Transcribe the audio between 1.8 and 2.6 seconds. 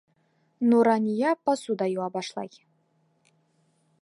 йыуа башлай.